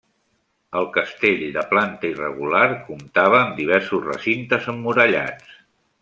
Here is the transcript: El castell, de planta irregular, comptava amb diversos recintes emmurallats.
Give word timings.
El 0.79 0.87
castell, 0.95 1.43
de 1.57 1.63
planta 1.73 2.09
irregular, 2.15 2.63
comptava 2.89 3.41
amb 3.43 3.53
diversos 3.63 4.07
recintes 4.11 4.71
emmurallats. 4.75 5.53